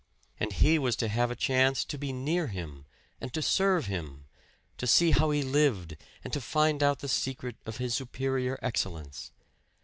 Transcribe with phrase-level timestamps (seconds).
[0.39, 2.87] And he was to have a chance to be near him,
[3.21, 4.25] and to serve him
[4.79, 9.31] to see how he lived, and to find out the secret of his superior excellence.